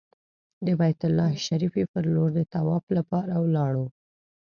[0.65, 3.85] د بیت الله شریفې پر لور د طواف لپاره ولاړو.